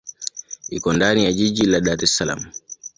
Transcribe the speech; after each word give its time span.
Iko 0.69 0.89
ndani 0.95 1.25
ya 1.25 1.33
jiji 1.37 1.65
la 1.71 1.79
Dar 1.85 1.99
es 2.05 2.13
Salaam. 2.15 2.41